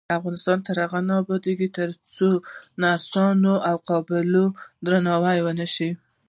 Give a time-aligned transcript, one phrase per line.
[0.17, 2.41] افغانستان تر هغو نه ابادیږي، ترڅو د
[2.81, 4.45] نرسانو او قابلو
[4.85, 5.89] درناوی ونشي.